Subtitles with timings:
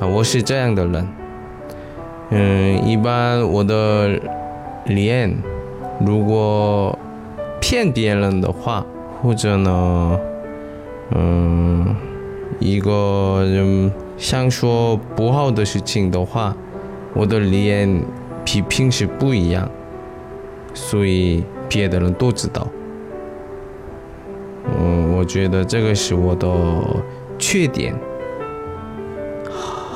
[0.00, 1.08] 啊，我是这样的人。
[2.30, 4.18] 嗯，一般我的
[4.86, 5.36] 脸，
[6.04, 6.98] 如果
[7.60, 8.84] 骗别人的话，
[9.22, 10.18] 或者呢，
[11.14, 11.94] 嗯，
[12.58, 13.92] 一个人。
[14.16, 16.56] 想说不好的事情的话，
[17.14, 18.00] 我的脸
[18.44, 19.68] 比平时不一样，
[20.72, 22.64] 所以别的人都知道。
[24.78, 26.48] 嗯，我觉得这个是我的
[27.40, 27.92] 缺点。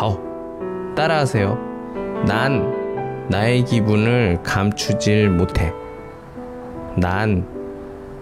[0.00, 1.58] 好，따라하세 요。
[2.26, 5.74] 난 나의 기분을 감추질 못해
[6.96, 7.46] 난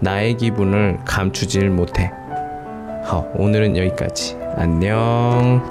[0.00, 5.62] 나의 기분을 감추질 못해好，오늘은 여기까지 안녕